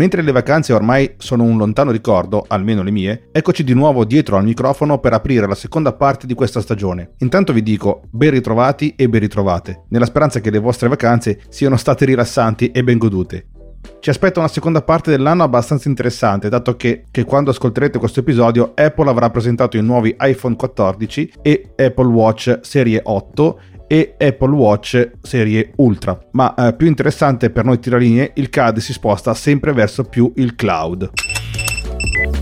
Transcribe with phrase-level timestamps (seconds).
[0.00, 4.38] Mentre le vacanze ormai sono un lontano ricordo, almeno le mie, eccoci di nuovo dietro
[4.38, 7.16] al microfono per aprire la seconda parte di questa stagione.
[7.18, 11.76] Intanto vi dico ben ritrovati e ben ritrovate, nella speranza che le vostre vacanze siano
[11.76, 13.48] state rilassanti e ben godute.
[13.98, 18.72] Ci aspetta una seconda parte dell'anno abbastanza interessante, dato che, che, quando ascolterete questo episodio
[18.74, 23.60] Apple avrà presentato i nuovi iPhone 14 e Apple Watch serie 8
[23.92, 26.16] e Apple Watch serie Ultra.
[26.30, 30.54] Ma eh, più interessante per noi tiralinee, il CAD si sposta sempre verso più il
[30.54, 31.10] cloud.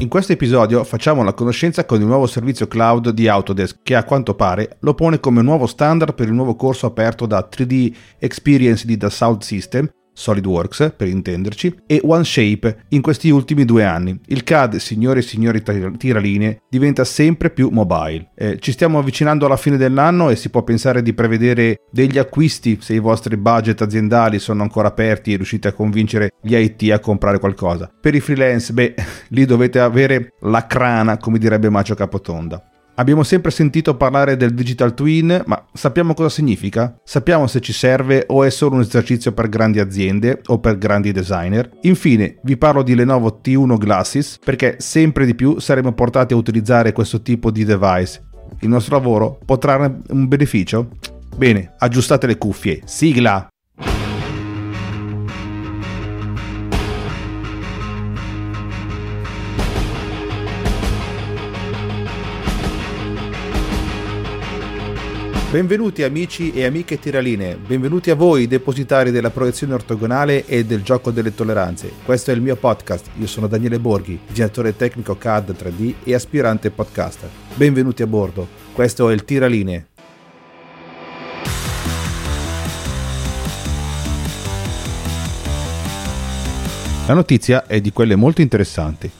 [0.00, 4.04] In questo episodio facciamo la conoscenza con il nuovo servizio cloud di Autodesk che a
[4.04, 8.86] quanto pare lo pone come nuovo standard per il nuovo corso aperto da 3D Experience
[8.86, 14.18] di Dassault System SolidWorks per intenderci, e OneShape in questi ultimi due anni.
[14.26, 15.62] Il CAD, signore e signori
[15.96, 18.30] tiraline, diventa sempre più mobile.
[18.34, 22.78] Eh, ci stiamo avvicinando alla fine dell'anno e si può pensare di prevedere degli acquisti
[22.80, 26.98] se i vostri budget aziendali sono ancora aperti e riuscite a convincere gli IT a
[26.98, 27.88] comprare qualcosa.
[28.00, 28.94] Per i freelance, beh,
[29.28, 32.62] lì dovete avere la crana, come direbbe Macio Capotonda.
[32.98, 36.98] Abbiamo sempre sentito parlare del digital twin, ma sappiamo cosa significa?
[37.04, 41.12] Sappiamo se ci serve o è solo un esercizio per grandi aziende o per grandi
[41.12, 41.70] designer?
[41.82, 46.90] Infine, vi parlo di Lenovo T1 Glasses perché sempre di più saremo portati a utilizzare
[46.90, 48.20] questo tipo di device.
[48.62, 50.88] Il nostro lavoro può trarne un beneficio?
[51.36, 52.80] Bene, aggiustate le cuffie.
[52.84, 53.48] Sigla!
[65.50, 71.10] Benvenuti amici e amiche tiraline, benvenuti a voi depositari della proiezione ortogonale e del gioco
[71.10, 71.90] delle tolleranze.
[72.04, 76.70] Questo è il mio podcast, io sono Daniele Borghi, direttore tecnico CAD 3D e aspirante
[76.70, 77.30] podcaster.
[77.54, 79.86] Benvenuti a bordo, questo è il Tiraline.
[87.06, 89.10] La notizia è di quelle molto interessanti.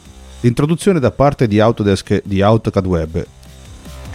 [0.41, 3.27] L'introduzione da parte di Autodesk di AutoCAD Web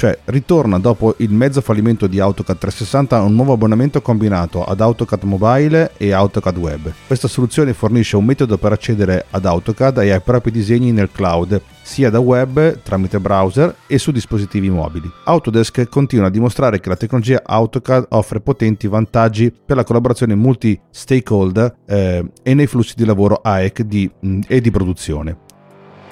[0.04, 5.24] cioè ritorna dopo il mezzo fallimento di AutoCAD 360 un nuovo abbonamento combinato ad AutoCAD
[5.24, 6.94] Mobile e AutoCAD Web.
[7.08, 11.62] Questa soluzione fornisce un metodo per accedere ad AutoCAD e ai propri disegni nel cloud,
[11.82, 15.10] sia da web tramite browser e su dispositivi mobili.
[15.24, 21.78] Autodesk continua a dimostrare che la tecnologia AutoCAD offre potenti vantaggi per la collaborazione multi-stakeholder
[21.86, 25.52] eh, e nei flussi di lavoro AEC di, mm, e di produzione.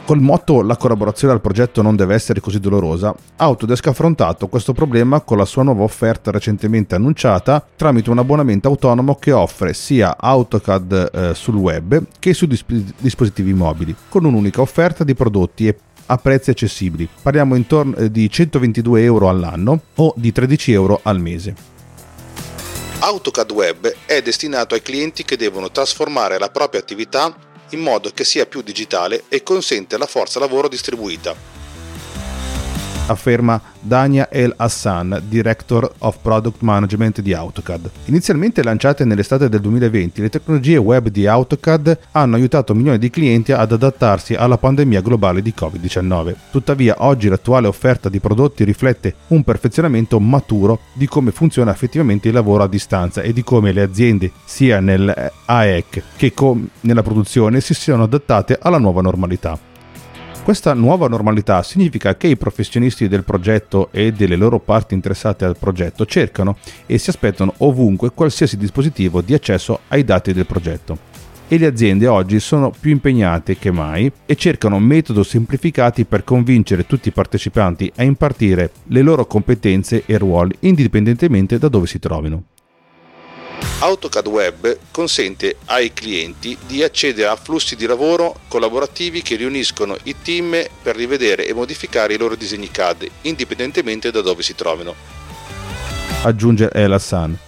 [0.03, 4.73] Col motto la collaborazione al progetto non deve essere così dolorosa, Autodesk ha affrontato questo
[4.73, 10.17] problema con la sua nuova offerta recentemente annunciata tramite un abbonamento autonomo che offre sia
[10.17, 15.77] AutoCAD eh, sul web che su disp- dispositivi mobili, con un'unica offerta di prodotti e
[16.07, 17.07] a prezzi accessibili.
[17.21, 21.55] Parliamo intorno eh, di 122 euro all'anno o di 13 euro al mese.
[22.99, 27.33] AutoCAD Web è destinato ai clienti che devono trasformare la propria attività
[27.71, 31.60] in modo che sia più digitale e consente la forza lavoro distribuita
[33.11, 37.89] afferma Dania El Hassan, Director of Product Management di AutoCAD.
[38.05, 43.51] Inizialmente lanciate nell'estate del 2020, le tecnologie web di AutoCAD hanno aiutato milioni di clienti
[43.51, 46.35] ad adattarsi alla pandemia globale di Covid-19.
[46.51, 52.33] Tuttavia, oggi l'attuale offerta di prodotti riflette un perfezionamento maturo di come funziona effettivamente il
[52.33, 56.33] lavoro a distanza e di come le aziende, sia nell'AEC che
[56.81, 59.70] nella produzione, si siano adattate alla nuova normalità.
[60.43, 65.55] Questa nuova normalità significa che i professionisti del progetto e delle loro parti interessate al
[65.55, 66.57] progetto cercano
[66.87, 70.97] e si aspettano ovunque qualsiasi dispositivo di accesso ai dati del progetto.
[71.47, 76.87] E le aziende oggi sono più impegnate che mai e cercano metodi semplificati per convincere
[76.87, 82.43] tutti i partecipanti a impartire le loro competenze e ruoli indipendentemente da dove si trovino.
[83.79, 90.15] AutoCAD Web consente ai clienti di accedere a flussi di lavoro collaborativi che riuniscono i
[90.21, 94.93] team per rivedere e modificare i loro disegni CAD indipendentemente da dove si trovino.
[96.23, 97.01] Aggiunge El.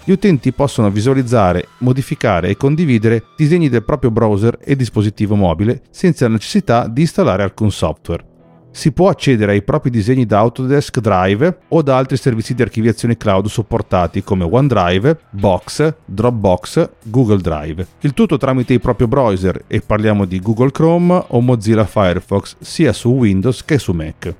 [0.04, 6.26] Gli utenti possono visualizzare, modificare e condividere disegni del proprio browser e dispositivo mobile senza
[6.26, 8.32] la necessità di installare alcun software
[8.74, 13.16] si può accedere ai propri disegni da Autodesk Drive o da altri servizi di archiviazione
[13.16, 17.88] cloud supportati come OneDrive, Box, Dropbox, Google Drive.
[18.00, 22.92] Il tutto tramite il proprio browser e parliamo di Google Chrome o Mozilla Firefox sia
[22.94, 24.34] su Windows che su Mac.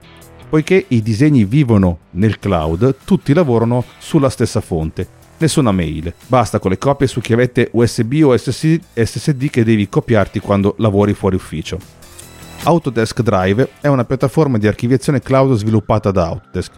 [0.50, 5.08] Poiché i disegni vivono nel cloud, tutti lavorano sulla stessa fonte,
[5.38, 6.12] nessuna mail.
[6.26, 11.36] Basta con le copie su chiavette USB o SSD che devi copiarti quando lavori fuori
[11.36, 12.03] ufficio.
[12.66, 16.72] Autodesk Drive è una piattaforma di archiviazione cloud sviluppata da Autodesk,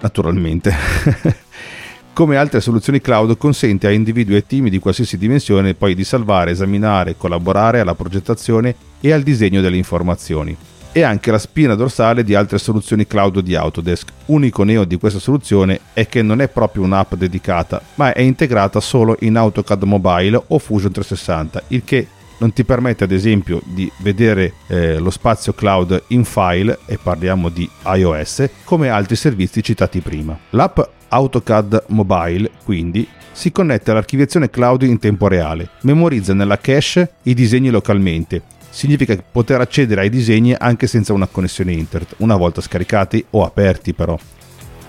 [0.00, 0.72] naturalmente.
[2.14, 6.52] come altre soluzioni cloud consente a individui e team di qualsiasi dimensione poi di salvare,
[6.52, 10.56] esaminare, collaborare alla progettazione e al disegno delle informazioni.
[10.92, 14.12] E anche la spina dorsale di altre soluzioni cloud di Autodesk.
[14.26, 18.78] Unico neo di questa soluzione è che non è proprio un'app dedicata, ma è integrata
[18.78, 22.06] solo in AutoCAD Mobile o Fusion 360, il che
[22.42, 27.48] non ti permette ad esempio di vedere eh, lo spazio cloud in file, e parliamo
[27.48, 30.36] di iOS, come altri servizi citati prima.
[30.50, 37.34] L'app AutoCAD Mobile, quindi, si connette all'archiviazione cloud in tempo reale, memorizza nella cache i
[37.34, 38.42] disegni localmente.
[38.70, 43.92] Significa poter accedere ai disegni anche senza una connessione internet, una volta scaricati o aperti
[43.92, 44.18] però.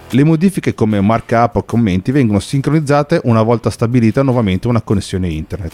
[0.10, 5.74] Le modifiche come markup o commenti vengono sincronizzate una volta stabilita nuovamente una connessione internet.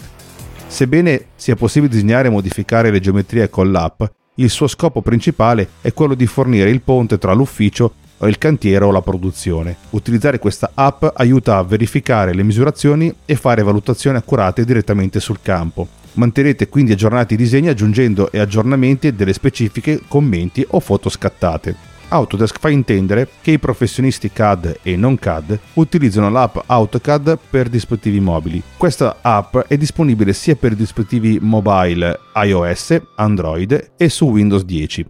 [0.70, 4.04] Sebbene sia possibile disegnare e modificare le geometrie con l'app,
[4.36, 7.94] il suo scopo principale è quello di fornire il ponte tra l'ufficio
[8.28, 9.76] il cantiere o la produzione.
[9.90, 15.88] Utilizzare questa app aiuta a verificare le misurazioni e fare valutazioni accurate direttamente sul campo.
[16.14, 21.89] Manterrete quindi aggiornati i disegni aggiungendo e aggiornamenti delle specifiche, commenti o foto scattate.
[22.12, 28.18] Autodesk fa intendere che i professionisti CAD e non CAD utilizzano l'app AutoCAD per dispositivi
[28.18, 28.60] mobili.
[28.76, 35.06] Questa app è disponibile sia per dispositivi mobile iOS, Android e su Windows 10.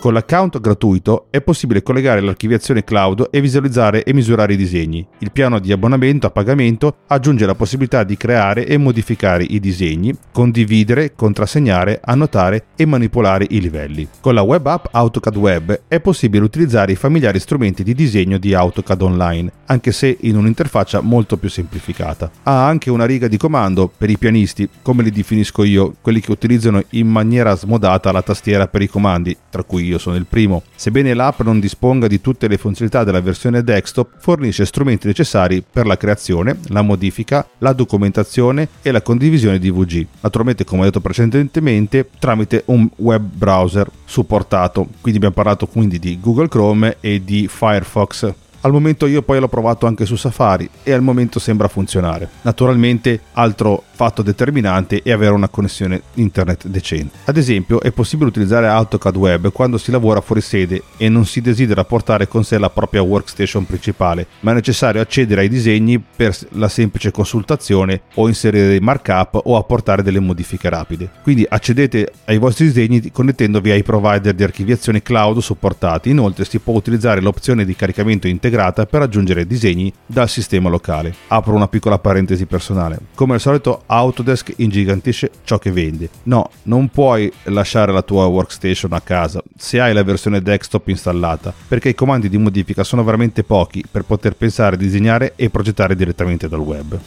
[0.00, 5.06] Con l'account gratuito è possibile collegare l'archiviazione cloud e visualizzare e misurare i disegni.
[5.18, 10.16] Il piano di abbonamento a pagamento aggiunge la possibilità di creare e modificare i disegni,
[10.32, 14.08] condividere, contrassegnare, annotare e manipolare i livelli.
[14.20, 18.54] Con la web app AutoCAD Web è possibile utilizzare i familiari strumenti di disegno di
[18.54, 22.30] AutoCAD Online, anche se in un'interfaccia molto più semplificata.
[22.44, 26.32] Ha anche una riga di comando per i pianisti, come li definisco io, quelli che
[26.32, 30.62] utilizzano in maniera smodata la tastiera per i comandi, tra cui io sono il primo.
[30.74, 35.86] Sebbene l'app non disponga di tutte le funzionalità della versione desktop, fornisce strumenti necessari per
[35.86, 40.06] la creazione, la modifica, la documentazione e la condivisione di VG.
[40.20, 44.86] Naturalmente, come ho detto precedentemente, tramite un web browser supportato.
[45.00, 49.48] Quindi abbiamo parlato quindi di Google Chrome e di Firefox al momento io poi l'ho
[49.48, 52.28] provato anche su Safari e al momento sembra funzionare.
[52.42, 57.18] Naturalmente altro fatto determinante è avere una connessione internet decente.
[57.24, 61.40] Ad esempio è possibile utilizzare AutoCAD Web quando si lavora fuori sede e non si
[61.40, 66.36] desidera portare con sé la propria workstation principale, ma è necessario accedere ai disegni per
[66.50, 71.10] la semplice consultazione o inserire dei markup o apportare delle modifiche rapide.
[71.22, 76.10] Quindi accedete ai vostri disegni connettendovi ai provider di archiviazione cloud supportati.
[76.10, 81.14] Inoltre si può utilizzare l'opzione di caricamento integrato integrata per aggiungere disegni dal sistema locale.
[81.28, 82.98] Apro una piccola parentesi personale.
[83.14, 86.10] Come al solito Autodesk ingigantisce ciò che vende.
[86.24, 91.54] No, non puoi lasciare la tua workstation a casa se hai la versione desktop installata,
[91.68, 96.48] perché i comandi di modifica sono veramente pochi per poter pensare, disegnare e progettare direttamente
[96.48, 96.98] dal web.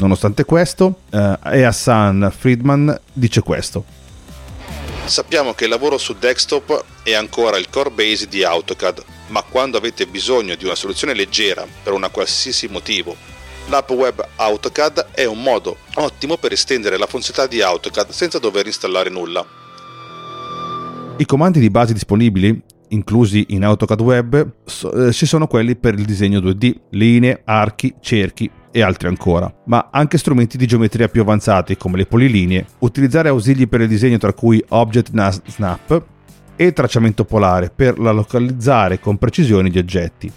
[0.00, 3.84] Nonostante questo, eh, Easan Friedman dice questo.
[5.04, 9.78] Sappiamo che il lavoro su desktop è ancora il core base di AutoCAD, ma quando
[9.78, 13.16] avete bisogno di una soluzione leggera per un qualsiasi motivo,
[13.68, 18.66] l'app web AutoCAD è un modo ottimo per estendere la funzionalità di AutoCAD senza dover
[18.66, 19.46] installare nulla.
[21.16, 24.52] I comandi di base disponibili inclusi in AutoCAD Web
[24.94, 29.88] eh, ci sono quelli per il disegno 2D, linee, archi, cerchi e altri ancora, ma
[29.90, 34.32] anche strumenti di geometria più avanzati come le polilinee, utilizzare ausili per il disegno tra
[34.32, 35.10] cui Object
[35.46, 36.04] Snap
[36.60, 40.32] e tracciamento polare per la localizzare con precisione gli oggetti.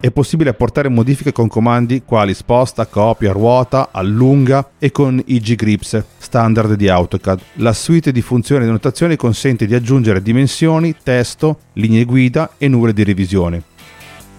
[0.00, 6.02] È possibile apportare modifiche con comandi quali sposta, copia, ruota, allunga e con i G-Grips
[6.18, 7.40] standard di AutoCAD.
[7.56, 12.92] La suite di funzioni di notazione consente di aggiungere dimensioni, testo, linee guida e nuvole
[12.92, 13.62] di revisione.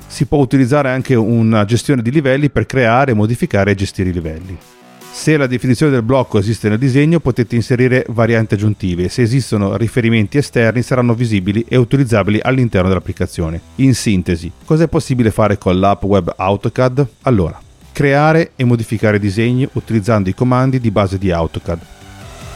[0.08, 4.58] Si può utilizzare anche una gestione di livelli per creare, modificare e gestire i livelli.
[5.14, 10.40] Se la definizione del blocco esiste nel disegno potete inserire varianti aggiuntive, se esistono riferimenti
[10.40, 13.62] esterni saranno visibili e utilizzabili all'interno dell'applicazione.
[13.76, 17.08] In sintesi, cosa è possibile fare con l'app web AutoCAD?
[17.24, 21.80] Allora, creare e modificare disegni utilizzando i comandi di base di AutoCAD.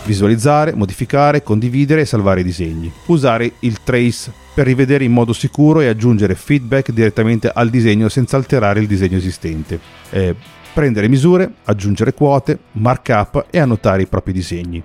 [0.05, 2.91] Visualizzare, modificare, condividere e salvare i disegni.
[3.07, 8.37] Usare il trace per rivedere in modo sicuro e aggiungere feedback direttamente al disegno senza
[8.37, 9.79] alterare il disegno esistente.
[10.09, 10.35] Eh,
[10.75, 14.83] prendere misure, aggiungere quote, markup e annotare i propri disegni.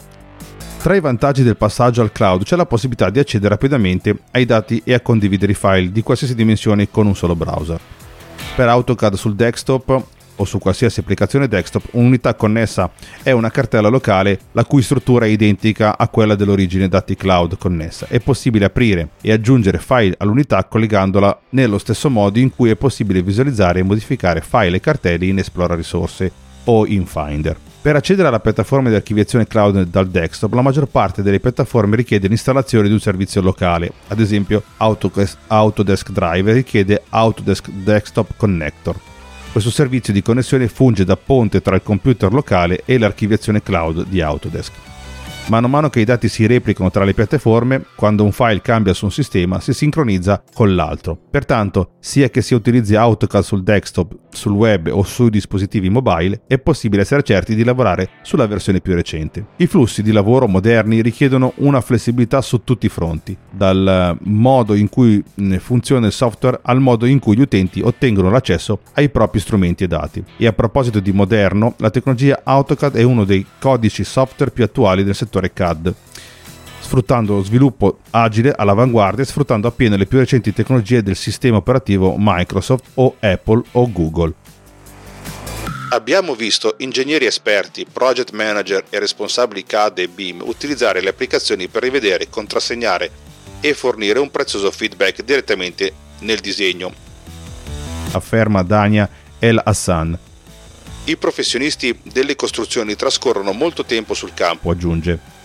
[0.79, 4.81] Tra i vantaggi del passaggio al cloud c'è la possibilità di accedere rapidamente ai dati
[4.85, 7.81] e a condividere i file di qualsiasi dimensione con un solo browser.
[8.55, 10.05] Per AutoCAD sul desktop
[10.41, 12.91] o su qualsiasi applicazione desktop, un'unità connessa
[13.23, 18.07] è una cartella locale la cui struttura è identica a quella dell'origine dati cloud connessa.
[18.09, 23.23] È possibile aprire e aggiungere file all'unità collegandola nello stesso modo in cui è possibile
[23.23, 26.33] visualizzare e modificare file e cartelle in Esplora risorse
[26.65, 27.57] o in Finder.
[27.83, 32.29] Per accedere alla piattaforma di archiviazione cloud dal desktop, la maggior parte delle piattaforme richiede
[32.29, 39.10] l'installazione di un servizio locale, ad esempio Autodesk Drive richiede Autodesk Desktop Connector.
[39.53, 44.21] Questo servizio di connessione funge da ponte tra il computer locale e l'archiviazione cloud di
[44.21, 44.90] Autodesk.
[45.51, 48.95] Mano a mano che i dati si replicano tra le piattaforme, quando un file cambia
[48.95, 51.19] su un sistema, si sincronizza con l'altro.
[51.29, 56.61] Pertanto, sia che si utilizzi AutoCAD sul desktop, sul web o sui dispositivi mobile, è
[56.61, 59.47] possibile essere certi di lavorare sulla versione più recente.
[59.57, 64.89] I flussi di lavoro moderni richiedono una flessibilità su tutti i fronti, dal modo in
[64.89, 65.21] cui
[65.59, 69.89] funziona il software al modo in cui gli utenti ottengono l'accesso ai propri strumenti e
[69.89, 70.23] dati.
[70.37, 75.03] E a proposito di moderno, la tecnologia AutoCAD è uno dei codici software più attuali
[75.03, 75.95] del settore settore CAD,
[76.81, 82.15] sfruttando lo sviluppo agile all'avanguardia e sfruttando appieno le più recenti tecnologie del sistema operativo
[82.19, 84.35] Microsoft o Apple o Google.
[85.93, 91.83] Abbiamo visto ingegneri esperti, project manager e responsabili CAD e BIM utilizzare le applicazioni per
[91.83, 93.11] rivedere, contrassegnare
[93.61, 96.93] e fornire un prezioso feedback direttamente nel disegno.
[98.13, 99.09] Afferma Dania
[99.41, 100.17] El Hassan,
[101.05, 105.39] i professionisti delle costruzioni trascorrono molto tempo sul campo, aggiunge.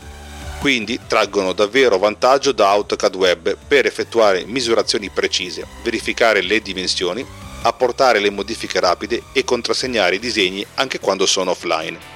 [0.59, 7.23] Quindi traggono davvero vantaggio da AutoCAD Web per effettuare misurazioni precise, verificare le dimensioni,
[7.61, 12.13] apportare le modifiche rapide e contrassegnare i disegni anche quando sono offline.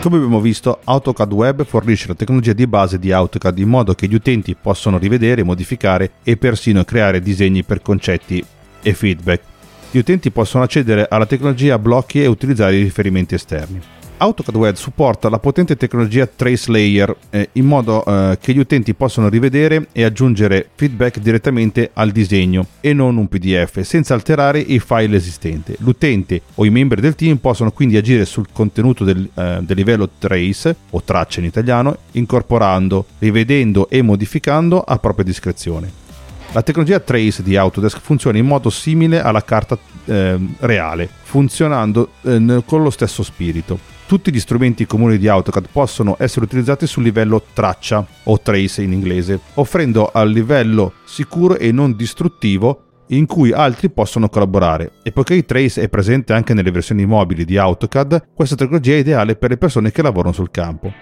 [0.00, 4.06] Come abbiamo visto, AutoCAD Web fornisce la tecnologia di base di AutoCAD in modo che
[4.06, 8.44] gli utenti possano rivedere, modificare e persino creare disegni per concetti
[8.82, 9.54] e feedback
[9.96, 13.80] gli utenti possono accedere alla tecnologia a blocchi e utilizzare i riferimenti esterni.
[14.18, 18.94] AutoCAD Web supporta la potente tecnologia Trace Layer eh, in modo eh, che gli utenti
[18.94, 24.78] possano rivedere e aggiungere feedback direttamente al disegno e non un PDF senza alterare i
[24.80, 25.74] file esistenti.
[25.78, 30.10] L'utente o i membri del team possono quindi agire sul contenuto del, eh, del livello
[30.18, 36.04] Trace o traccia in italiano incorporando, rivedendo e modificando a propria discrezione.
[36.52, 42.62] La tecnologia Trace di Autodesk funziona in modo simile alla carta eh, reale, funzionando eh,
[42.64, 43.78] con lo stesso spirito.
[44.06, 48.92] Tutti gli strumenti comuni di AutoCAD possono essere utilizzati sul livello traccia o trace in
[48.92, 54.92] inglese, offrendo al livello sicuro e non distruttivo in cui altri possono collaborare.
[55.02, 58.98] E poiché il Trace è presente anche nelle versioni mobili di AutoCAD, questa tecnologia è
[58.98, 60.92] ideale per le persone che lavorano sul campo.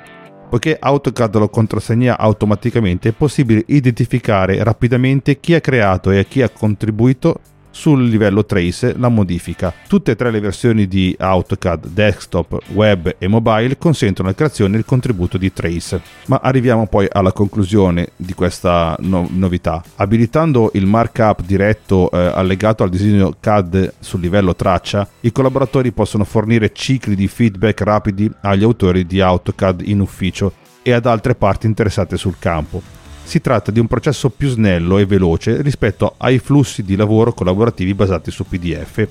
[0.55, 6.43] Poiché AutoCAD lo contrassegna automaticamente, è possibile identificare rapidamente chi ha creato e a chi
[6.43, 7.41] ha contribuito
[7.75, 9.75] sul livello Trace la modifica.
[9.89, 14.79] Tutte e tre le versioni di AutoCAD, desktop, web e mobile consentono la creazione e
[14.79, 16.01] il contributo di Trace.
[16.27, 19.83] Ma arriviamo poi alla conclusione di questa no- novità.
[19.97, 26.23] Abilitando il markup diretto eh, allegato al disegno CAD sul livello traccia, i collaboratori possono
[26.25, 30.53] fornire cicli di feedback rapidi agli autori di AutoCAD in ufficio
[30.83, 35.07] e ad altre parti interessate sul campo si tratta di un processo più snello e
[35.07, 39.07] veloce rispetto ai flussi di lavoro collaborativi basati su PDF.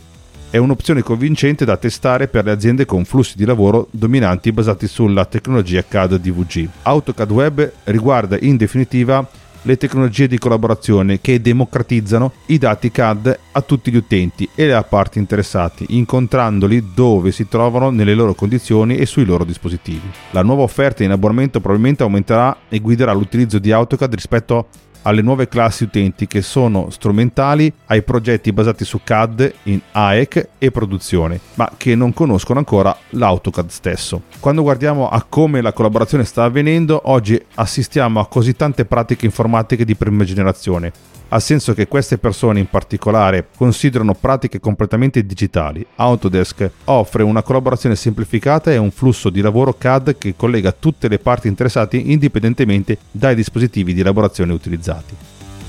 [0.50, 5.25] È un'opzione convincente da testare per le aziende con flussi di lavoro dominanti basati sulla
[5.25, 6.70] tecnologia CAD DVG.
[6.84, 9.27] AutoCAD Web riguarda in definitiva
[9.63, 14.86] le tecnologie di collaborazione che democratizzano i dati CAD a tutti gli utenti e le
[14.88, 20.10] parti interessati, incontrandoli dove si trovano nelle loro condizioni e sui loro dispositivi.
[20.32, 24.67] La nuova offerta in abbonamento probabilmente aumenterà e guiderà l'utilizzo di AutoCAD rispetto
[25.04, 30.72] alle nuove classi utenti che sono strumentali ai progetti basati su CAD in AEC e
[30.72, 34.22] produzione, ma che non conoscono ancora l'AutoCAD stesso.
[34.40, 39.86] Quando guardiamo a come la collaborazione sta avvenendo, oggi assistiamo a così tante pratiche informatiche
[39.86, 40.92] di prima generazione,
[41.34, 45.84] ha senso che queste persone in particolare considerano pratiche completamente digitali.
[45.96, 51.18] Autodesk offre una collaborazione semplificata e un flusso di lavoro CAD che collega tutte le
[51.18, 55.16] parti interessate indipendentemente dai dispositivi di elaborazione utilizzati.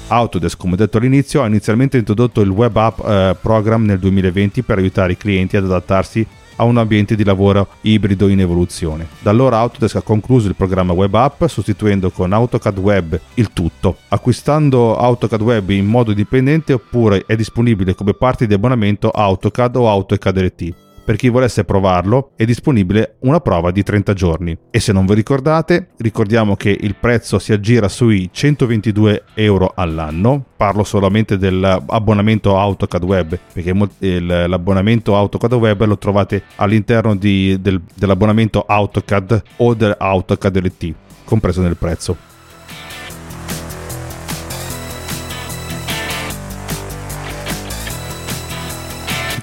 [0.09, 4.77] Autodesk, come detto all'inizio, ha inizialmente introdotto il Web App eh, Program nel 2020 per
[4.77, 9.07] aiutare i clienti ad adattarsi a un ambiente di lavoro ibrido in evoluzione.
[9.21, 13.97] Da allora Autodesk ha concluso il programma Web App sostituendo con AutoCAD Web il tutto.
[14.09, 19.89] Acquistando AutoCAD Web in modo indipendente oppure è disponibile come parte di abbonamento AutoCAD o
[19.89, 20.84] AutoCAD LT.
[21.05, 24.57] Per chi volesse provarlo è disponibile una prova di 30 giorni.
[24.71, 30.43] E se non vi ricordate, ricordiamo che il prezzo si aggira sui 122 euro all'anno.
[30.57, 33.75] Parlo solamente dell'abbonamento AutoCAD Web, perché
[34.21, 40.95] l'abbonamento AutoCAD Web lo trovate all'interno di, del, dell'abbonamento AutoCAD o dell'AutoCAD LT,
[41.25, 42.33] compreso nel prezzo.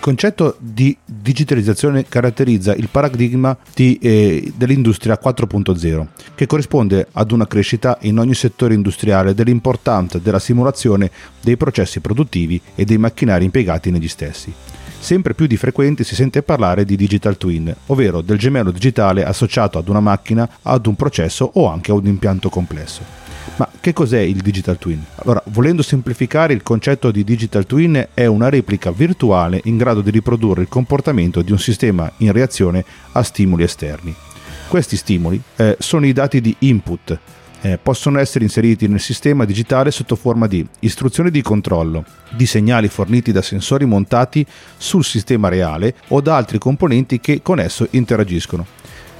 [0.01, 7.97] Concetto di digitalizzazione caratterizza il paradigma di, eh, dell'industria 4.0, che corrisponde ad una crescita
[8.01, 11.09] in ogni settore industriale dell'importanza della simulazione
[11.41, 14.51] dei processi produttivi e dei macchinari impiegati negli stessi.
[14.99, 19.77] Sempre più di frequente si sente parlare di digital twin, ovvero del gemello digitale associato
[19.77, 23.20] ad una macchina, ad un processo o anche a un impianto complesso.
[23.55, 25.03] Ma che cos'è il digital twin?
[25.15, 30.09] Allora, volendo semplificare, il concetto di digital twin è una replica virtuale in grado di
[30.09, 34.15] riprodurre il comportamento di un sistema in reazione a stimoli esterni.
[34.67, 37.19] Questi stimoli eh, sono i dati di input,
[37.61, 42.87] eh, possono essere inseriti nel sistema digitale sotto forma di istruzioni di controllo, di segnali
[42.87, 44.45] forniti da sensori montati
[44.77, 48.65] sul sistema reale o da altri componenti che con esso interagiscono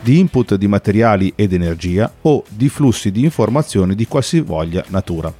[0.01, 5.31] di input di materiali ed energia o di flussi di informazioni di qualsivoglia natura.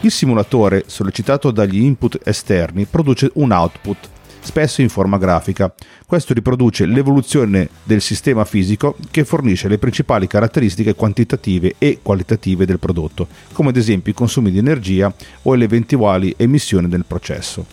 [0.00, 4.08] Il simulatore, sollecitato dagli input esterni, produce un output,
[4.40, 5.74] spesso in forma grafica.
[6.06, 12.78] Questo riproduce l'evoluzione del sistema fisico che fornisce le principali caratteristiche quantitative e qualitative del
[12.78, 15.12] prodotto, come ad esempio i consumi di energia
[15.42, 17.66] o le eventuali emissioni del processo.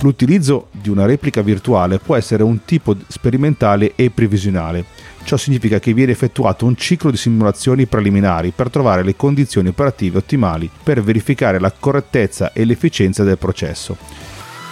[0.00, 4.84] L'utilizzo di una replica virtuale può essere un tipo sperimentale e previsionale,
[5.28, 10.16] Ciò significa che viene effettuato un ciclo di simulazioni preliminari per trovare le condizioni operative
[10.16, 13.98] ottimali per verificare la correttezza e l'efficienza del processo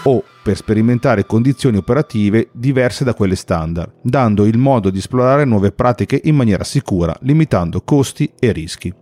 [0.05, 5.73] o per sperimentare condizioni operative diverse da quelle standard, dando il modo di esplorare nuove
[5.73, 8.95] pratiche in maniera sicura, limitando costi e rischi.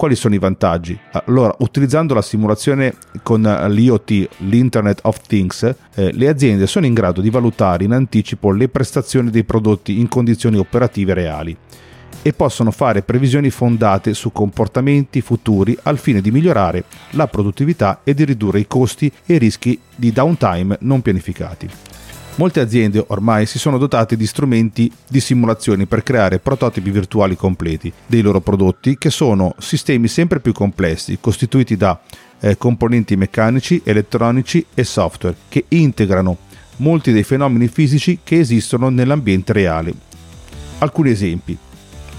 [0.00, 0.98] Quali sono i vantaggi?
[1.26, 5.62] Allora, utilizzando la simulazione con l'IoT, l'Internet of Things,
[5.94, 10.08] eh, le aziende sono in grado di valutare in anticipo le prestazioni dei prodotti in
[10.08, 11.54] condizioni operative reali
[12.22, 18.14] e possono fare previsioni fondate su comportamenti futuri al fine di migliorare la produttività e
[18.14, 21.89] di ridurre i costi e i rischi di downtime non pianificati.
[22.40, 27.92] Molte aziende ormai si sono dotate di strumenti di simulazione per creare prototipi virtuali completi
[28.06, 32.00] dei loro prodotti che sono sistemi sempre più complessi costituiti da
[32.40, 36.38] eh, componenti meccanici, elettronici e software che integrano
[36.76, 39.92] molti dei fenomeni fisici che esistono nell'ambiente reale.
[40.78, 41.54] Alcuni esempi.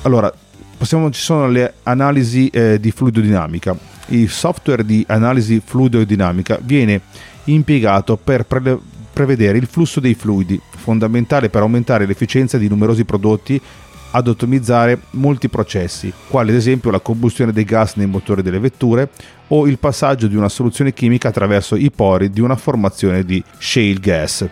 [0.04, 0.32] Allora,
[0.78, 3.76] possiamo, ci sono le analisi eh, di fluidodinamica.
[4.10, 7.02] Il software di analisi fluidodinamica viene
[7.46, 13.62] impiegato per prele- prevedere il flusso dei fluidi, fondamentale per aumentare l'efficienza di numerosi prodotti
[14.14, 19.10] ad ottimizzare molti processi, quali ad esempio la combustione dei gas nei motori delle vetture
[19.50, 24.00] o il passaggio di una soluzione chimica attraverso i pori di una formazione di shale
[24.00, 24.50] gas.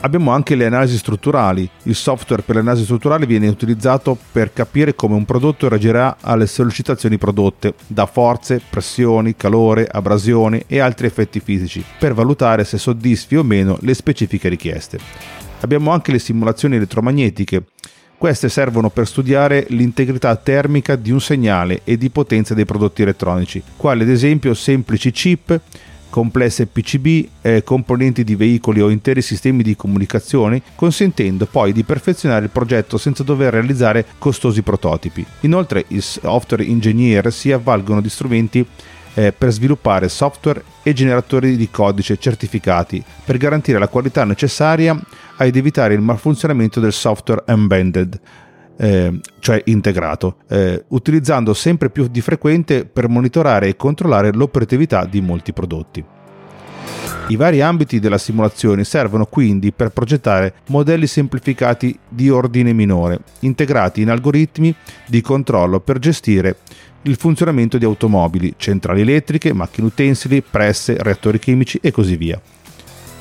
[0.00, 1.68] Abbiamo anche le analisi strutturali.
[1.82, 6.46] Il software per le analisi strutturali viene utilizzato per capire come un prodotto reagirà alle
[6.46, 13.34] sollecitazioni prodotte da forze, pressioni, calore, abrasioni e altri effetti fisici, per valutare se soddisfi
[13.34, 15.00] o meno le specifiche richieste.
[15.60, 17.64] Abbiamo anche le simulazioni elettromagnetiche.
[18.16, 23.60] Queste servono per studiare l'integrità termica di un segnale e di potenza dei prodotti elettronici,
[23.76, 25.60] quali ad esempio semplici chip
[26.10, 32.44] complesse PCB, eh, componenti di veicoli o interi sistemi di comunicazione, consentendo poi di perfezionare
[32.44, 35.24] il progetto senza dover realizzare costosi prototipi.
[35.40, 38.66] Inoltre i software engineer si avvalgono di strumenti
[39.14, 44.98] eh, per sviluppare software e generatori di codice certificati per garantire la qualità necessaria
[45.38, 48.20] ed evitare il malfunzionamento del software embedded
[48.78, 55.20] eh, cioè integrato, eh, utilizzando sempre più di frequente per monitorare e controllare l'operatività di
[55.20, 56.04] molti prodotti.
[57.30, 64.00] I vari ambiti della simulazione servono quindi per progettare modelli semplificati di ordine minore, integrati
[64.00, 64.74] in algoritmi
[65.06, 66.56] di controllo per gestire
[67.02, 72.40] il funzionamento di automobili, centrali elettriche, macchine utensili, presse, reattori chimici e così via.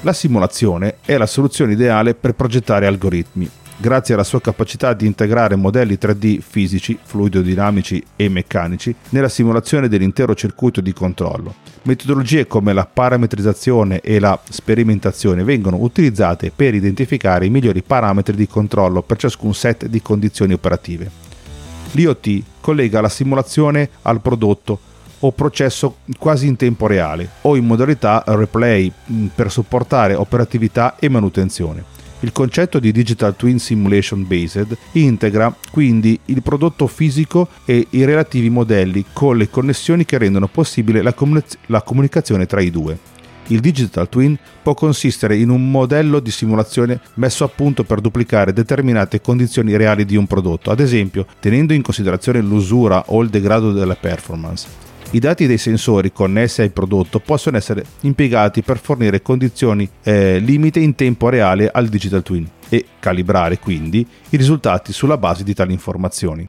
[0.02, 5.56] La simulazione è la soluzione ideale per progettare algoritmi, grazie alla sua capacità di integrare
[5.56, 11.54] modelli 3D fisici, fluidodinamici e meccanici nella simulazione dell'intero circuito di controllo.
[11.84, 18.48] Metodologie come la parametrizzazione e la sperimentazione vengono utilizzate per identificare i migliori parametri di
[18.48, 21.10] controllo per ciascun set di condizioni operative.
[21.92, 24.80] L'IoT collega la simulazione al prodotto
[25.20, 31.10] o processo quasi in tempo reale o in modalità replay mm, per supportare operatività e
[31.10, 38.06] manutenzione Il concetto di Digital Twin Simulation Based integra quindi il prodotto fisico e i
[38.06, 42.98] relativi modelli con le connessioni che rendono possibile la, comuniz- la comunicazione tra i due.
[43.50, 48.52] Il Digital Twin può consistere in un modello di simulazione messo a punto per duplicare
[48.52, 53.72] determinate condizioni reali di un prodotto, ad esempio tenendo in considerazione l'usura o il degrado
[53.72, 54.87] della performance.
[55.12, 60.82] I dati dei sensori connessi al prodotto possono essere impiegati per fornire condizioni eh, limite
[60.82, 65.72] in tempo reale al digital twin e calibrare quindi i risultati sulla base di tali
[65.72, 66.46] informazioni.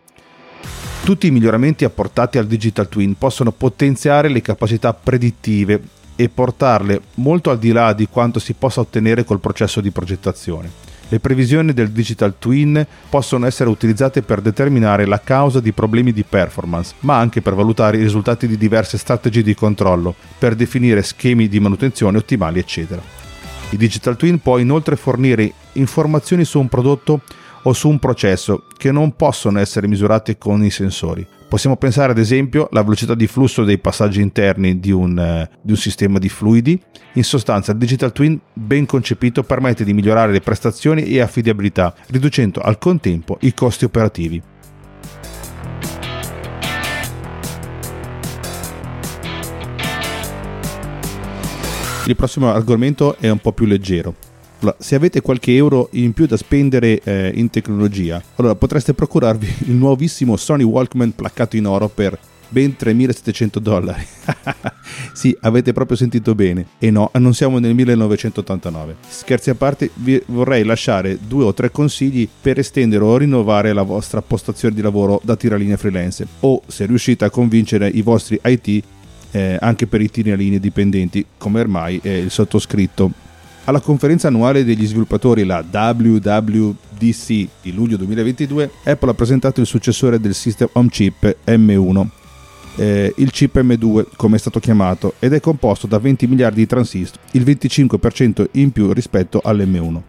[1.05, 5.81] Tutti i miglioramenti apportati al digital twin possono potenziare le capacità predittive
[6.17, 10.88] e portarle molto al di là di quanto si possa ottenere col processo di progettazione.
[11.11, 16.23] Le previsioni del Digital Twin possono essere utilizzate per determinare la causa di problemi di
[16.23, 21.49] performance, ma anche per valutare i risultati di diverse strategie di controllo, per definire schemi
[21.49, 23.01] di manutenzione ottimali, eccetera.
[23.71, 27.23] Il Digital Twin può inoltre fornire informazioni su un prodotto
[27.63, 31.27] o su un processo che non possono essere misurate con i sensori.
[31.49, 35.71] Possiamo pensare ad esempio alla velocità di flusso dei passaggi interni di un, uh, di
[35.71, 36.79] un, sistema di fluidi.
[37.15, 42.61] In sostanza il Digital Twin ben concepito permette di migliorare le prestazioni e affidabilità, riducendo
[42.61, 44.43] al contempo i costi operativi.
[52.05, 54.28] Il prossimo argomento è un po' più leggero.
[54.61, 59.55] Allora, se avete qualche euro in più da spendere eh, in tecnologia, allora potreste procurarvi
[59.67, 62.19] il nuovissimo Sony Walkman placcato in oro per
[62.49, 64.05] ben 3700 dollari.
[65.13, 66.67] sì, avete proprio sentito bene.
[66.79, 68.97] E no, non siamo nel 1989.
[69.07, 73.83] Scherzi a parte, vi vorrei lasciare due o tre consigli per estendere o rinnovare la
[73.83, 78.85] vostra postazione di lavoro da tiralinea freelance o se riuscite a convincere i vostri IT
[79.31, 83.27] eh, anche per i tiralinee dipendenti, come ormai è il sottoscritto
[83.69, 87.27] alla conferenza annuale degli sviluppatori, la WWDC
[87.61, 92.07] di luglio 2022, Apple ha presentato il successore del System Home Chip M1,
[92.77, 96.67] eh, il chip M2 come è stato chiamato, ed è composto da 20 miliardi di
[96.67, 100.01] transistor, il 25% in più rispetto all'M1.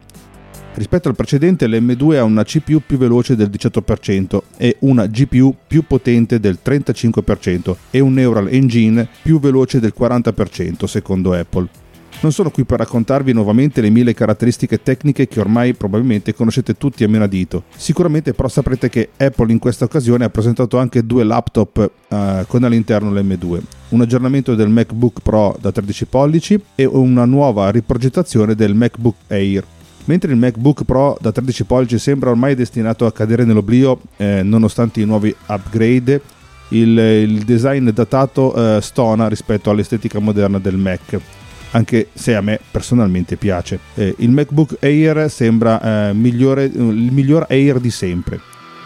[0.75, 5.83] Rispetto al precedente l'M2 ha una CPU più veloce del 18% e una GPU più
[5.85, 11.67] potente del 35% e un Neural Engine più veloce del 40% secondo Apple.
[12.21, 17.05] Non sono qui per raccontarvi nuovamente le mille caratteristiche tecniche che ormai probabilmente conoscete tutti
[17.05, 17.63] a meno a dito.
[17.73, 22.65] Sicuramente però saprete che Apple in questa occasione ha presentato anche due laptop uh, con
[22.65, 28.75] all'interno l'M2, un aggiornamento del MacBook Pro da 13 pollici e una nuova riprogettazione del
[28.75, 29.63] MacBook Air.
[30.03, 34.99] Mentre il MacBook Pro da 13 pollici sembra ormai destinato a cadere nell'oblio eh, nonostante
[34.99, 36.21] i nuovi upgrade,
[36.69, 41.19] il, il design datato eh, stona rispetto all'estetica moderna del Mac
[41.71, 43.79] anche se a me personalmente piace.
[43.95, 48.39] Eh, il MacBook Air sembra eh, migliore, il miglior Air di sempre.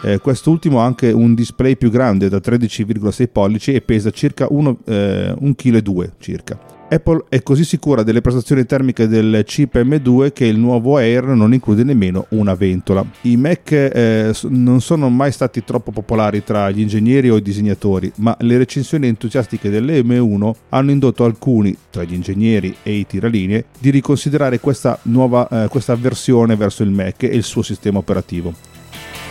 [0.03, 4.75] Eh, quest'ultimo ha anche un display più grande da 13,6 pollici e pesa circa 1,2
[4.85, 6.59] eh, kg circa.
[6.93, 11.53] Apple è così sicura delle prestazioni termiche del chip M2 che il nuovo Air non
[11.53, 13.03] include nemmeno una ventola.
[13.21, 18.11] I Mac eh, non sono mai stati troppo popolari tra gli ingegneri o i disegnatori,
[18.17, 23.89] ma le recensioni entusiastiche dell'M1 hanno indotto alcuni, tra gli ingegneri e i tiralinee, di
[23.89, 28.53] riconsiderare questa nuova eh, questa versione verso il Mac e il suo sistema operativo.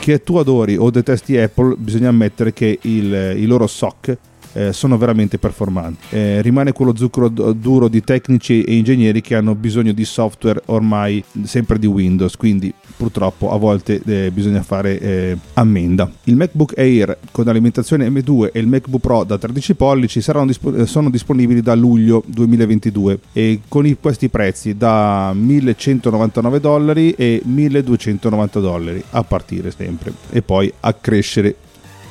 [0.00, 4.18] Che tu adori o detesti Apple, bisogna ammettere che il, i loro SOC
[4.52, 6.16] eh, sono veramente performanti.
[6.16, 10.62] Eh, rimane quello zucchero d- duro di tecnici e ingegneri che hanno bisogno di software
[10.66, 16.10] ormai sempre di Windows, quindi purtroppo a volte eh, bisogna fare eh, ammenda.
[16.24, 20.86] Il MacBook Air con alimentazione M2 e il MacBook Pro da 13 pollici disp- eh,
[20.86, 28.60] sono disponibili da luglio 2022 e con i, questi prezzi da 1199 dollari e 1290
[28.60, 31.56] dollari a partire sempre e poi a crescere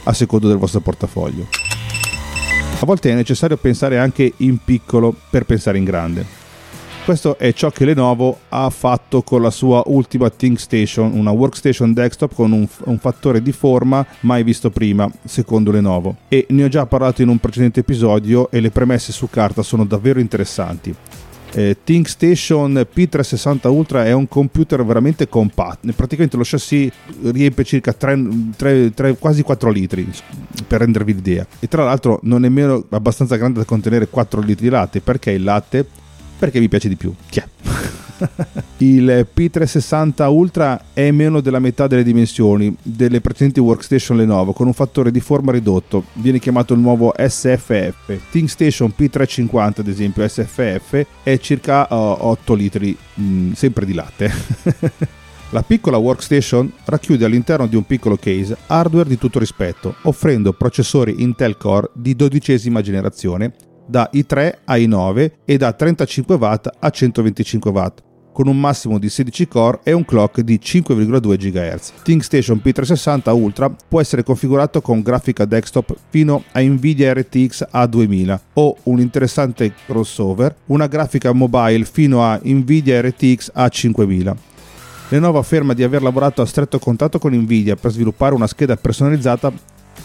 [0.04, 1.81] a secondo del vostro portafoglio.
[2.82, 6.26] A volte è necessario pensare anche in piccolo per pensare in grande.
[7.06, 12.34] Questo è ciò che Lenovo ha fatto con la sua ultima ThinkStation, una workstation desktop
[12.34, 16.16] con un, un, fattore di forma mai visto prima, secondo Lenovo.
[16.28, 19.86] E ne ho già parlato in un precedente episodio e le premesse su carta sono
[19.86, 20.96] davvero interessanti.
[21.54, 26.92] Eh, ThinkStation P360 Ultra è un computer veramente compatto, praticamente lo chassis
[27.24, 28.24] riempie circa 3,
[28.56, 30.10] 3, 3, quasi 4 litri
[30.66, 34.64] per rendervi l'idea e tra l'altro non è nemmeno abbastanza grande da contenere 4 litri
[34.66, 35.86] di latte perché il latte
[36.42, 37.14] perché mi piace di più.
[37.30, 37.48] Chia.
[38.78, 44.74] il P360 Ultra è meno della metà delle dimensioni delle precedenti workstation Lenovo con un
[44.74, 48.32] fattore di forma ridotto, viene chiamato il nuovo SFF.
[48.32, 54.32] ThinkStation P350 ad esempio SFF è circa uh, 8 litri, mh, mm, sempre di latte.
[55.54, 61.22] La piccola workstation racchiude all'interno di un piccolo case hardware di tutto rispetto, offrendo processori
[61.22, 63.54] Intel Core di dodicesima generazione
[63.86, 66.46] da i3 a i9 e da 35 W
[66.80, 67.86] a 125 W,
[68.32, 71.94] con un massimo di 16 core e un clock di 5,2 GHz.
[72.04, 78.78] ThinkStation P360 Ultra può essere configurato con grafica desktop fino a Nvidia RTX A2000 o
[78.84, 84.36] un interessante crossover, una grafica mobile fino a Nvidia RTX A5000.
[85.10, 89.52] Lenovo afferma di aver lavorato a stretto contatto con Nvidia per sviluppare una scheda personalizzata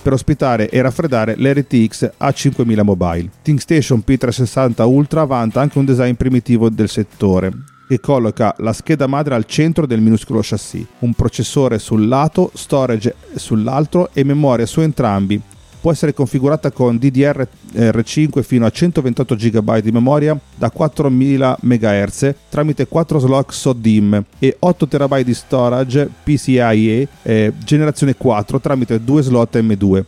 [0.02, 3.30] per ospitare e raffreddare l'RTX A5000 Mobile.
[3.42, 7.52] ThinkStation P360 Ultra vanta anche un design primitivo del settore,
[7.86, 13.14] che colloca la scheda madre al centro del minuscolo chassis, un processore sul lato, storage
[13.34, 15.40] sull'altro e memoria su entrambi,
[15.86, 22.88] può essere configurata con DDR5 fino a 128 GB di memoria da 4000 MHz tramite
[22.88, 29.56] 4 slot SODIMM e 8 TB di storage PCIe eh, generazione 4 tramite 2 slot
[29.58, 30.04] M2.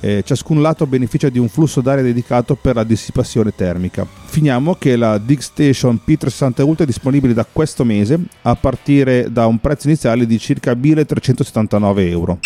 [0.00, 4.06] Eh, ciascun lato beneficia di un flusso d'aria dedicato per la dissipazione termica.
[4.24, 9.58] Finiamo che la DigStation P360 Ultra è disponibile da questo mese a partire da un
[9.58, 12.38] prezzo iniziale di circa 1379 euro.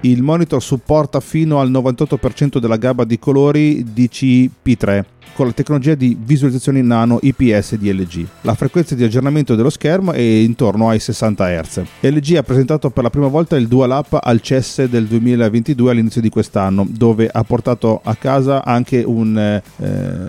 [0.00, 5.04] Il monitor supporta fino al 98% della gamma di colori DCI-P3
[5.36, 8.26] con la tecnologia di visualizzazione nano IPS di LG.
[8.40, 11.82] La frequenza di aggiornamento dello schermo è intorno ai 60 Hz.
[12.00, 16.22] LG ha presentato per la prima volta il Dual App al CES del 2022 all'inizio
[16.22, 19.62] di quest'anno, dove ha portato a casa anche un, eh,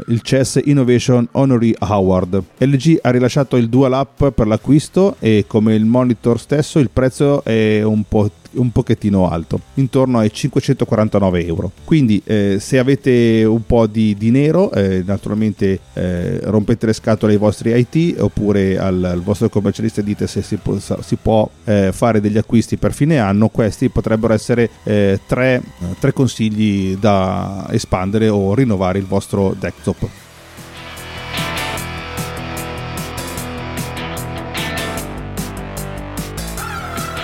[0.07, 2.43] il CES Innovation Honorary Award.
[2.57, 7.45] LG ha rilasciato il Dual App per l'acquisto e come il monitor stesso il prezzo
[7.45, 11.71] è un po' un pochettino alto, intorno ai 549 euro.
[11.83, 17.37] Quindi eh, se avete un po' di dinero, eh, naturalmente eh, rompete le scatole ai
[17.37, 21.91] vostri IT oppure al, al vostro commercialista e dite se si può, si può eh,
[21.91, 25.61] fare degli acquisti per fine anno, questi potrebbero essere eh, tre,
[25.99, 30.26] tre consigli da espandere o rinnovare il vostro desktop.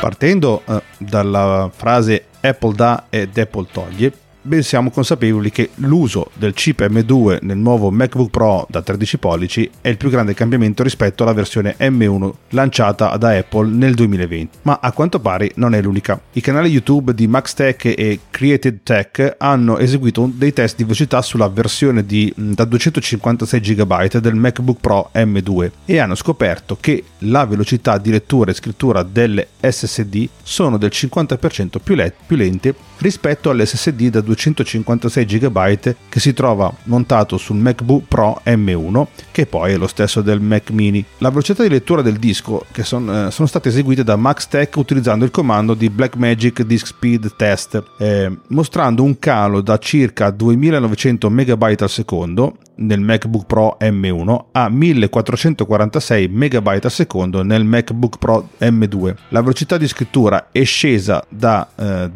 [0.03, 4.11] Partendo eh, dalla frase Apple dà ed Apple toglie,
[4.45, 9.69] ben siamo consapevoli che l'uso del chip M2 nel nuovo MacBook Pro da 13 pollici
[9.79, 14.79] è il più grande cambiamento rispetto alla versione M1 lanciata da Apple nel 2020, ma
[14.82, 16.19] a quanto pare non è l'unica.
[16.34, 21.47] I canali YouTube di MaxTech e Created Tech hanno eseguito dei test di velocità sulla
[21.47, 27.97] versione di, da 256 GB del MacBook Pro M2 e hanno scoperto che la velocità
[27.97, 34.07] di lettura e scrittura delle SSD sono del 50% più, le- più lente rispetto all'SSD
[34.07, 39.87] da 256 GB che si trova montato sul MacBook Pro M1 che poi è lo
[39.87, 41.03] stesso del Mac mini.
[41.17, 45.25] La velocità di lettura del disco che son, eh, sono state eseguite da MaxTech utilizzando
[45.25, 51.75] il comando di Blackmagic Disk Speed Test eh, mostrando un calo da circa 2900 MB
[51.79, 59.15] al secondo nel MacBook Pro M1 a 1446 MB al secondo nel MacBook Pro M2.
[59.29, 62.11] La velocità di scrittura è scesa da eh,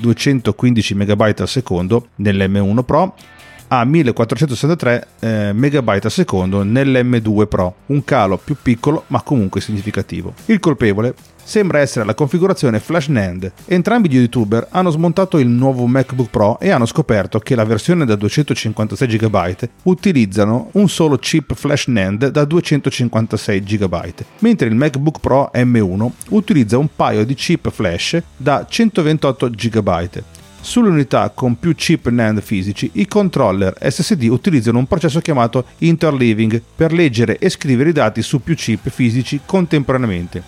[0.00, 3.14] 2215 MB al secondo nell'M1 Pro
[3.72, 10.34] a 1463 eh, MB al secondo nell'M2 Pro, un calo più piccolo ma comunque significativo.
[10.46, 13.50] Il colpevole sembra essere la configurazione Flash NAND.
[13.64, 18.04] Entrambi gli youtuber hanno smontato il nuovo MacBook Pro e hanno scoperto che la versione
[18.04, 25.18] da 256 GB utilizzano un solo chip Flash NAND da 256 GB, mentre il MacBook
[25.18, 30.22] Pro M1 utilizza un paio di chip Flash da 128 GB.
[30.64, 36.62] Sulle unità con più chip NAND fisici, i controller SSD utilizzano un processo chiamato interleaving
[36.76, 40.40] per leggere e scrivere i dati su più chip fisici contemporaneamente,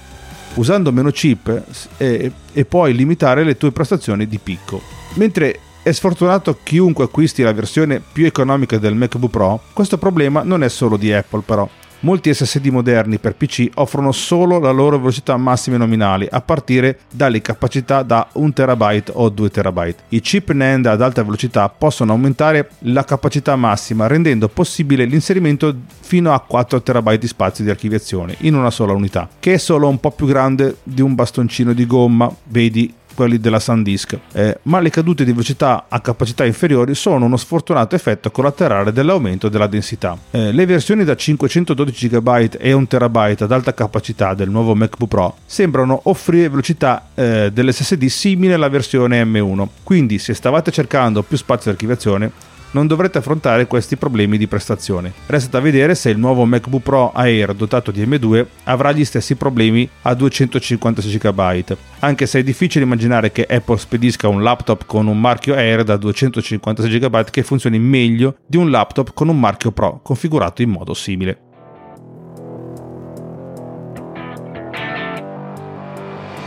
[0.55, 1.62] usando meno chip
[1.96, 4.81] e, e poi limitare le tue prestazioni di picco.
[5.14, 10.62] Mentre è sfortunato chiunque acquisti la versione più economica del MacBook Pro, questo problema non
[10.62, 11.68] è solo di Apple però.
[12.04, 17.40] Molti SSD moderni per PC offrono solo la loro velocità massime nominali, a partire dalle
[17.40, 19.94] capacità da 1 TB o 2 TB.
[20.10, 26.34] I chip NAND ad alta velocità possono aumentare la capacità massima, rendendo possibile l'inserimento fino
[26.34, 29.98] a 4 TB di spazio di archiviazione in una sola unità, che è solo un
[29.98, 34.90] po' più grande di un bastoncino di gomma, vedi quelli della SanDisk, eh, ma le
[34.90, 40.16] cadute di velocità a capacità inferiori sono uno sfortunato effetto collaterale dell'aumento della densità.
[40.31, 45.09] Eh, le versioni da 512 GB e 1 TB ad alta capacità del nuovo MacBook
[45.09, 51.37] Pro sembrano offrire velocità eh, dell'SSD simili alla versione M1, quindi se stavate cercando più
[51.37, 55.12] spazio di archiviazione non dovrete affrontare questi problemi di prestazione.
[55.26, 59.37] Resta da vedere se il nuovo MacBook Pro Air dotato di M2 avrà gli stessi
[59.37, 65.06] problemi a 256 GB, anche se è difficile immaginare che Apple spedisca un laptop con
[65.06, 69.70] un marchio Air da 256 GB che funzioni meglio di un laptop con un marchio
[69.70, 71.43] Pro configurato in modo simile.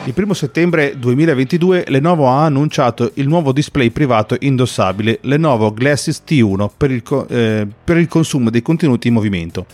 [0.07, 6.69] Il 1 settembre 2022 Lenovo ha annunciato il nuovo display privato indossabile Lenovo Glasses T1
[6.77, 9.65] per il, eh, per il consumo dei contenuti in movimento.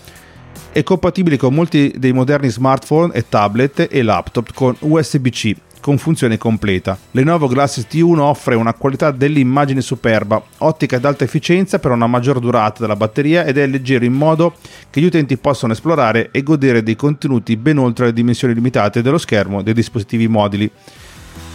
[0.72, 6.38] È compatibile con molti dei moderni smartphone e tablet e laptop con USB-C con funzione
[6.38, 6.98] completa.
[7.12, 12.40] Lenovo Glasses T1 offre una qualità dell'immagine superba, ottica ad alta efficienza per una maggior
[12.40, 14.56] durata della batteria ed è leggero in modo
[14.90, 19.18] che gli utenti possano esplorare e godere dei contenuti ben oltre le dimensioni limitate dello
[19.18, 20.72] schermo dei dispositivi mobili.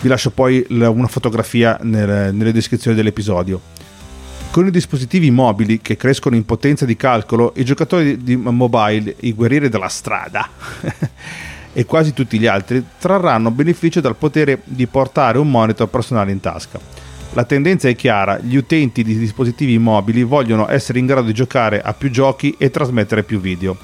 [0.02, 3.58] Vi lascio poi una fotografia nelle descrizioni dell'episodio.
[4.50, 9.32] Con i dispositivi mobili che crescono in potenza di calcolo, i giocatori di mobile, i
[9.32, 10.46] guerrieri della strada,
[11.72, 16.40] e quasi tutti gli altri trarranno beneficio dal potere di portare un monitor personale in
[16.40, 16.78] tasca.
[17.32, 21.80] La tendenza è chiara, gli utenti di dispositivi mobili vogliono essere in grado di giocare
[21.80, 23.76] a più giochi e trasmettere più video.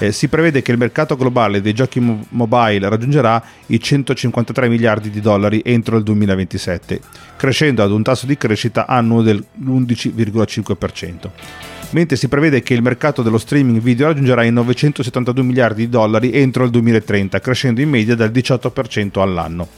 [0.00, 5.10] Eh, si prevede che il mercato globale dei giochi mo- mobile raggiungerà i 153 miliardi
[5.10, 7.00] di dollari entro il 2027,
[7.36, 13.38] crescendo ad un tasso di crescita annuo dell'11,5% mentre si prevede che il mercato dello
[13.38, 18.30] streaming video raggiungerà i 972 miliardi di dollari entro il 2030, crescendo in media del
[18.30, 19.68] 18% all'anno.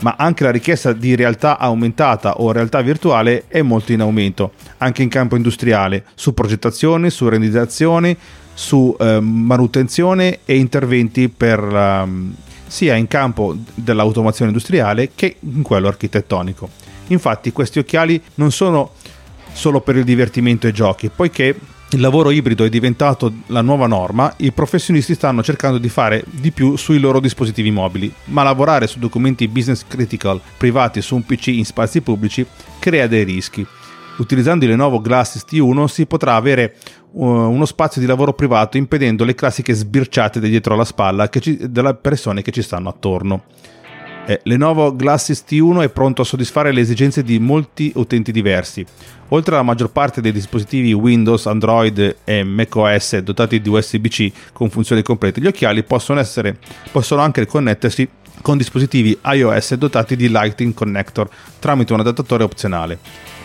[0.00, 5.02] Ma anche la richiesta di realtà aumentata o realtà virtuale è molto in aumento, anche
[5.02, 8.16] in campo industriale, su progettazione, su realizzazione,
[8.54, 12.34] su eh, manutenzione e interventi per, um,
[12.66, 16.68] sia in campo dell'automazione industriale che in quello architettonico.
[17.08, 18.92] Infatti questi occhiali non sono
[19.58, 21.58] solo per il divertimento e giochi, poiché
[21.90, 26.52] il lavoro ibrido è diventato la nuova norma, i professionisti stanno cercando di fare di
[26.52, 31.48] più sui loro dispositivi mobili, ma lavorare su documenti business critical privati su un PC
[31.48, 32.46] in spazi pubblici
[32.78, 33.66] crea dei rischi.
[34.18, 36.76] Utilizzando il Lenovo Glasses T1 si potrà avere
[37.10, 41.94] uh, uno spazio di lavoro privato impedendo le classiche sbirciate dietro la spalla ci, delle
[41.94, 43.42] persone che ci stanno attorno.
[44.28, 48.84] Eh, Lenovo Glasses T1 è pronto a soddisfare le esigenze di molti utenti diversi.
[49.28, 55.00] Oltre alla maggior parte dei dispositivi Windows, Android e macOS dotati di USB-C con funzioni
[55.00, 56.58] complete, gli occhiali possono, essere,
[56.92, 58.06] possono anche connettersi
[58.42, 61.26] con dispositivi iOS dotati di Lightning Connector
[61.58, 62.98] tramite un adattatore opzionale.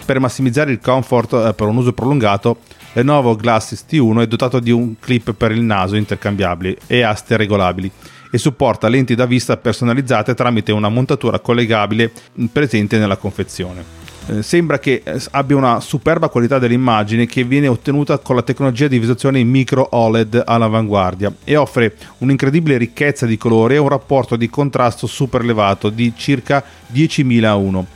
[0.04, 2.58] Per massimizzare il comfort eh, per un uso prolungato,
[2.92, 7.90] Lenovo Glasses T1 è dotato di un clip per il naso intercambiabili e aste regolabili
[8.34, 12.12] e supporta lenti da vista personalizzate tramite una montatura collegabile
[12.52, 13.84] presente nella confezione.
[14.26, 18.88] Eh, sembra che eh, abbia una superba qualità dell'immagine che viene ottenuta con la tecnologia
[18.88, 24.50] di visualizzazione micro OLED all'avanguardia e offre un'incredibile ricchezza di colori e un rapporto di
[24.50, 27.88] contrasto super elevato di circa 10.000 a 1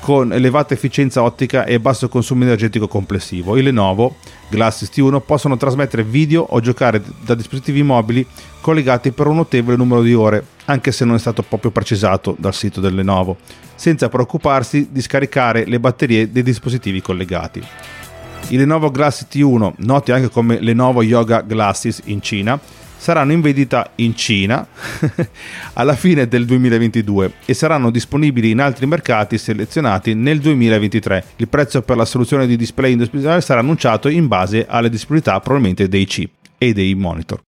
[0.00, 3.56] con elevata efficienza ottica e basso consumo energetico complessivo.
[3.56, 4.16] I Lenovo
[4.54, 8.24] Glasses T1 possono trasmettere video o giocare da dispositivi mobili
[8.60, 12.54] collegati per un notevole numero di ore, anche se non è stato proprio precisato dal
[12.54, 13.36] sito del Lenovo,
[13.74, 17.62] senza preoccuparsi di scaricare le batterie dei dispositivi collegati.
[18.48, 22.58] I Lenovo Glasses T1, noti anche come Lenovo Yoga Glasses in Cina,
[23.04, 24.66] saranno in vendita in Cina
[25.74, 31.24] alla fine del 2022 e saranno disponibili in altri mercati selezionati nel 2023.
[31.36, 35.86] Il prezzo per la soluzione di display industriale sarà annunciato in base alle disponibilità probabilmente
[35.86, 37.42] dei chip e dei monitor.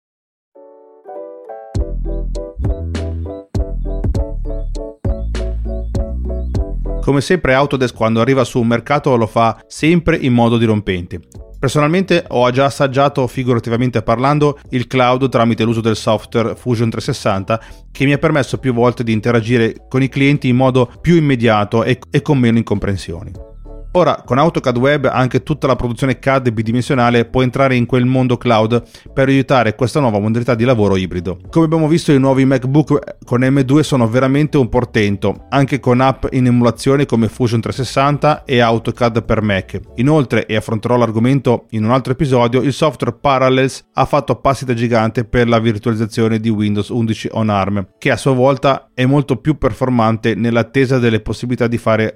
[7.04, 11.20] Come sempre Autodesk quando arriva su un mercato lo fa sempre in modo dirompente.
[11.60, 18.06] Personalmente ho già assaggiato figurativamente parlando il cloud tramite l'uso del software Fusion 360 che
[18.06, 21.99] mi ha permesso più volte di interagire con i clienti in modo più immediato e,
[22.10, 23.53] e con meno incomprensioni.
[23.96, 28.38] Ora, con AutoCAD Web anche tutta la produzione CAD bidimensionale può entrare in quel mondo
[28.38, 28.82] cloud
[29.14, 31.38] per aiutare questa nuova modalità di lavoro ibrido.
[31.52, 36.26] Come abbiamo visto i nuovi MacBook con M2 sono veramente un portento, anche con app
[36.32, 39.80] in emulazione come Fusion 360 e AutoCAD per Mac.
[39.98, 44.74] Inoltre, e affronterò l'argomento in un altro episodio, il software Parallels ha fatto passi da
[44.74, 49.36] gigante per la virtualizzazione di Windows 11 on ARM, che a sua volta è molto
[49.36, 52.14] più performante nell'attesa delle possibilità di fare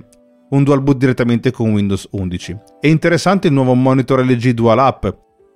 [0.49, 2.57] un dual boot direttamente con Windows 11.
[2.79, 5.05] È interessante il nuovo monitor LG Dual App,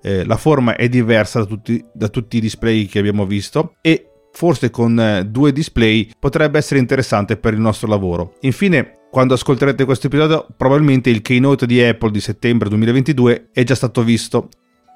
[0.02, 4.08] eh, la forma è diversa da tutti, da tutti, i display che abbiamo visto e
[4.32, 8.34] forse con eh, due display potrebbe essere interessante per il nostro lavoro.
[8.40, 13.74] Infine, quando ascolterete questo episodio, probabilmente il keynote di Apple di settembre 2022 è già
[13.74, 14.48] stato visto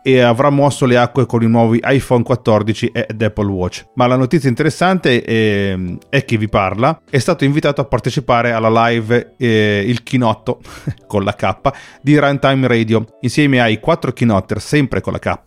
[0.06, 3.86] e avrà mosso le acque con i nuovi iPhone 14 ed Apple Watch.
[3.96, 8.52] Ma la notizia interessante è, ehm, è che vi parla è stato invitato a partecipare
[8.52, 10.60] alla live eh, il chinotto
[11.08, 11.56] con la K
[12.02, 15.40] di Runtime Radio insieme ai quattro keynotter sempre con la K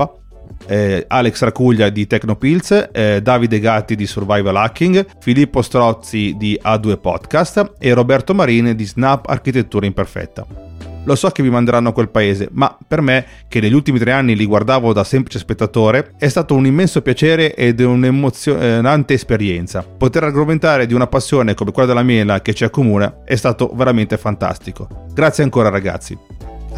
[0.67, 6.99] eh, Alex Racuglia di Tecnopills, eh, Davide Gatti di Survival Hacking, Filippo Strozzi di A2
[6.99, 10.88] Podcast e Roberto Marini di Snap Architettura Imperfetta.
[11.05, 14.11] Lo so che vi manderanno a quel paese, ma per me, che negli ultimi tre
[14.11, 19.83] anni li guardavo da semplice spettatore, è stato un immenso piacere ed un'emozionante esperienza.
[19.83, 24.17] Poter argomentare di una passione come quella della mela che ci accomuna è stato veramente
[24.17, 24.87] fantastico.
[25.13, 26.17] Grazie ancora ragazzi.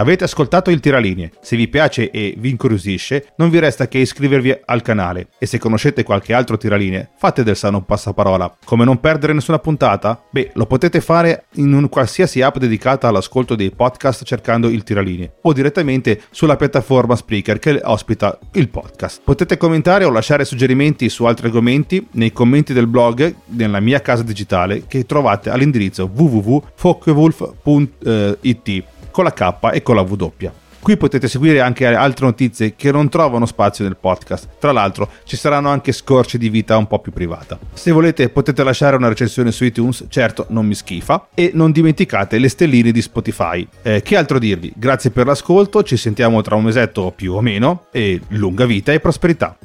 [0.01, 1.29] Avete ascoltato il Tiralinee.
[1.41, 5.59] Se vi piace e vi incuriosisce, non vi resta che iscrivervi al canale e se
[5.59, 8.57] conoscete qualche altro Tiralinee, fate del sano passaparola.
[8.65, 10.19] Come non perdere nessuna puntata?
[10.31, 15.33] Beh, lo potete fare in un qualsiasi app dedicata all'ascolto dei podcast cercando il Tiralinee
[15.43, 19.21] o direttamente sulla piattaforma Spreaker che ospita il podcast.
[19.23, 24.23] Potete commentare o lasciare suggerimenti su altri argomenti nei commenti del blog nella mia casa
[24.23, 30.49] digitale che trovate all'indirizzo www.focke-wolf.it con la K e con la W.
[30.81, 34.47] Qui potete seguire anche altre notizie che non trovano spazio nel podcast.
[34.57, 37.59] Tra l'altro ci saranno anche scorci di vita un po' più privata.
[37.73, 42.39] Se volete potete lasciare una recensione su iTunes, certo non mi schifa, e non dimenticate
[42.39, 43.67] le stelline di Spotify.
[43.83, 44.73] Eh, che altro dirvi?
[44.75, 48.99] Grazie per l'ascolto, ci sentiamo tra un mesetto più o meno e lunga vita e
[48.99, 49.55] prosperità.